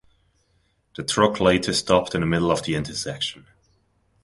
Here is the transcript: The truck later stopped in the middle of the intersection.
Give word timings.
The 0.95 1.03
truck 1.03 1.39
later 1.39 1.73
stopped 1.73 2.15
in 2.15 2.21
the 2.21 2.25
middle 2.25 2.49
of 2.49 2.63
the 2.63 2.73
intersection. 2.73 3.45